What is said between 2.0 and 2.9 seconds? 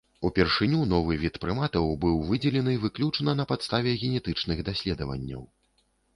быў выдзелены